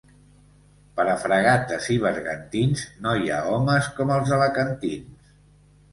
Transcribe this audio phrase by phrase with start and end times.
[0.99, 5.33] Per a fragates i bergantins, no hi ha homes com els alacantins.